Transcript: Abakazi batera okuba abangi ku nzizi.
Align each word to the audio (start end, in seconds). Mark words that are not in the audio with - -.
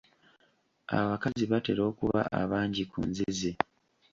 Abakazi 0.97 1.43
batera 1.51 1.81
okuba 1.91 2.19
abangi 2.41 2.83
ku 2.91 2.99
nzizi. 3.09 3.51